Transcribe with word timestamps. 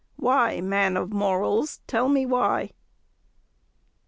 Why, 0.15 0.61
man 0.61 0.97
of 0.97 1.13
morals, 1.13 1.79
tell 1.85 2.09
me 2.09 2.25
why?" 2.25 2.71